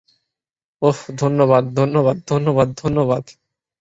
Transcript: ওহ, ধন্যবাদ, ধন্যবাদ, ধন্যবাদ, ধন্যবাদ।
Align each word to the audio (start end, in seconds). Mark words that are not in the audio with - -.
ওহ, 0.81 0.99
ধন্যবাদ, 1.17 1.63
ধন্যবাদ, 1.75 2.17
ধন্যবাদ, 2.27 2.67
ধন্যবাদ। 2.77 3.23